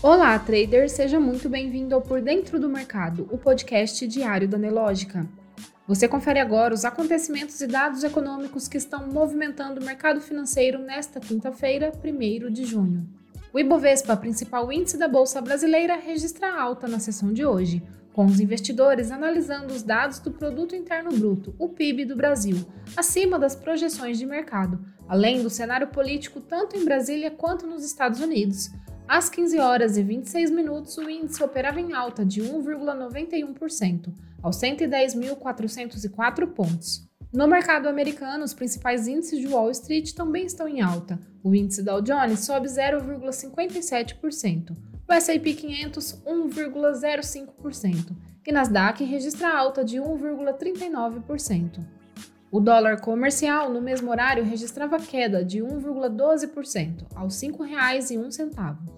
[0.00, 5.28] Olá, trader, seja muito bem-vindo ao Por Dentro do Mercado, o podcast diário da Nelógica.
[5.88, 11.18] Você confere agora os acontecimentos e dados econômicos que estão movimentando o mercado financeiro nesta
[11.18, 13.08] quinta-feira, 1 de junho.
[13.52, 18.38] O Ibovespa, principal índice da Bolsa Brasileira, registra alta na sessão de hoje, com os
[18.38, 22.64] investidores analisando os dados do Produto Interno Bruto, o PIB do Brasil,
[22.96, 28.20] acima das projeções de mercado, além do cenário político tanto em Brasília quanto nos Estados
[28.20, 28.70] Unidos,
[29.08, 34.12] às 15 horas e 26 minutos, o índice operava em alta de 1,91%,
[34.42, 37.08] aos 110.404 pontos.
[37.32, 41.18] No mercado americano, os principais índices de Wall Street também estão em alta.
[41.42, 44.76] O índice Dow Jones sobe 0,57%,
[45.08, 51.84] o S&P 500 1,05% e Nasdaq registra alta de 1,39%.
[52.50, 58.97] O dólar comercial no mesmo horário registrava queda de 1,12% aos R$ 5,01.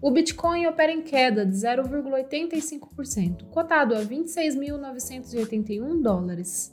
[0.00, 6.72] O Bitcoin opera em queda de 0,85%, cotado a 26.981 dólares.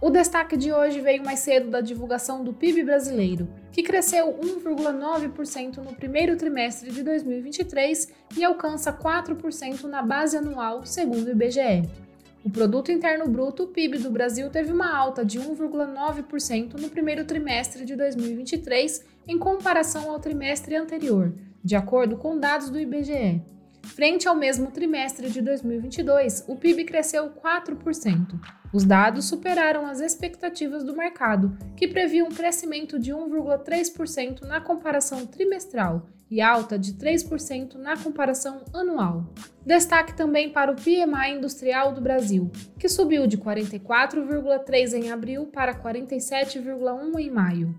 [0.00, 5.76] O destaque de hoje veio mais cedo da divulgação do PIB brasileiro, que cresceu 1,9%
[5.76, 12.09] no primeiro trimestre de 2023 e alcança 4% na base anual, segundo o IBGE.
[12.42, 17.84] O Produto Interno Bruto, PIB do Brasil, teve uma alta de 1,9% no primeiro trimestre
[17.84, 23.42] de 2023 em comparação ao trimestre anterior, de acordo com dados do IBGE.
[23.82, 28.40] Frente ao mesmo trimestre de 2022, o PIB cresceu 4%.
[28.72, 35.26] Os dados superaram as expectativas do mercado, que previa um crescimento de 1,3% na comparação
[35.26, 39.26] trimestral e alta de 3% na comparação anual.
[39.66, 45.74] Destaque também para o PMI industrial do Brasil, que subiu de 44,3 em abril para
[45.74, 47.74] 47,1 em maio.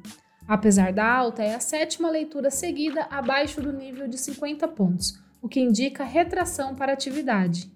[0.47, 5.47] Apesar da alta, é a sétima leitura seguida abaixo do nível de 50 pontos, o
[5.47, 7.71] que indica retração para a atividade.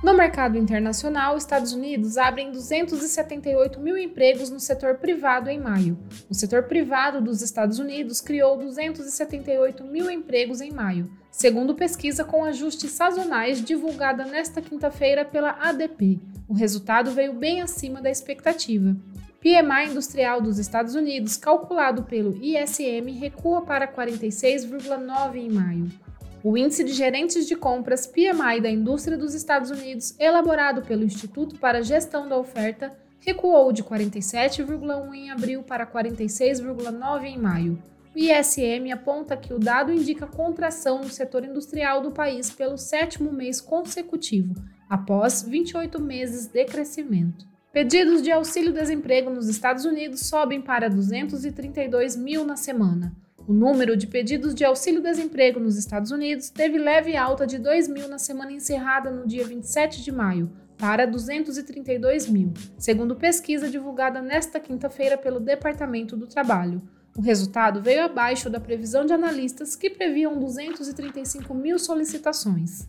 [0.00, 5.98] No mercado internacional, Estados Unidos abrem 278 mil empregos no setor privado em maio.
[6.30, 12.44] O setor privado dos Estados Unidos criou 278 mil empregos em maio, segundo pesquisa com
[12.44, 16.20] ajustes sazonais divulgada nesta quinta-feira pela ADP.
[16.46, 18.96] O resultado veio bem acima da expectativa.
[19.40, 26.07] PMI industrial dos Estados Unidos, calculado pelo ISM, recua para 46,9 em maio.
[26.42, 31.58] O Índice de Gerentes de Compras PMI da Indústria dos Estados Unidos, elaborado pelo Instituto
[31.58, 37.82] para Gestão da Oferta, recuou de 47,1 em abril para 46,9 em maio.
[38.14, 43.32] O ISM aponta que o dado indica contração no setor industrial do país pelo sétimo
[43.32, 44.54] mês consecutivo,
[44.88, 47.46] após 28 meses de crescimento.
[47.72, 53.12] Pedidos de auxílio-desemprego nos Estados Unidos sobem para 232 mil na semana.
[53.48, 58.06] O número de pedidos de auxílio-desemprego nos Estados Unidos teve leve alta de 2 mil
[58.06, 64.60] na semana encerrada no dia 27 de maio, para 232 mil, segundo pesquisa divulgada nesta
[64.60, 66.82] quinta-feira pelo Departamento do Trabalho.
[67.16, 72.86] O resultado veio abaixo da previsão de analistas que previam 235 mil solicitações.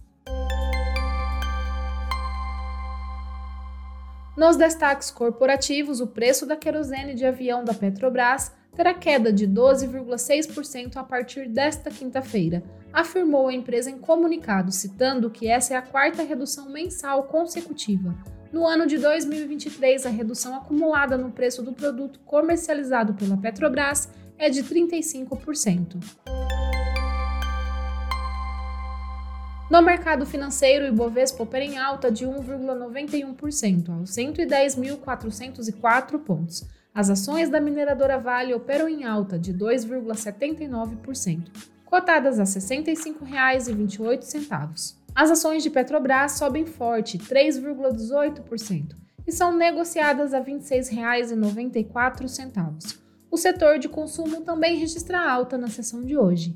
[4.36, 10.96] Nos destaques corporativos, o preço da querosene de avião da Petrobras terá queda de 12,6%
[10.96, 12.64] a partir desta quinta-feira,
[12.94, 18.16] afirmou a empresa em comunicado, citando que essa é a quarta redução mensal consecutiva.
[18.54, 24.08] No ano de 2023, a redução acumulada no preço do produto comercializado pela Petrobras
[24.38, 26.02] é de 35%.
[29.70, 36.79] No mercado financeiro, o Ibovespa opera em alta de 1,91% aos 110.404 pontos.
[37.00, 41.48] As ações da mineradora Vale operam em alta de 2,79%,
[41.86, 44.96] cotadas a R$ 65,28.
[45.16, 53.00] As ações de Petrobras sobem forte, 3,18%, e são negociadas a R$ 26,94.
[53.32, 56.54] O setor de consumo também registra alta na sessão de hoje.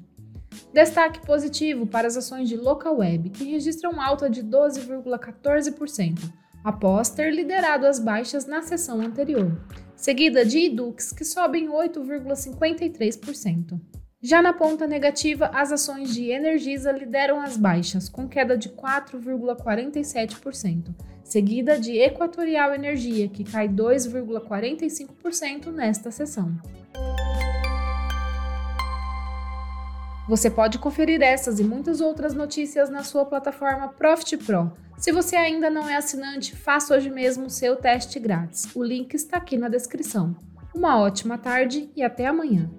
[0.74, 6.20] Destaque positivo para as ações de Localweb, que registram alta de 12,14%,
[6.64, 9.52] após ter liderado as baixas na sessão anterior,
[9.96, 13.78] seguida de Edux, que sobem 8,53%.
[14.22, 20.96] Já na ponta negativa, as ações de Energisa lideram as baixas, com queda de 4,47%,
[21.26, 26.58] seguida de Equatorial Energia, que cai 2,45% nesta sessão.
[30.26, 34.72] Você pode conferir essas e muitas outras notícias na sua plataforma Profit Pro.
[34.98, 38.74] Se você ainda não é assinante, faça hoje mesmo o seu teste grátis.
[38.76, 40.36] O link está aqui na descrição.
[40.74, 42.70] Uma ótima tarde e até amanhã.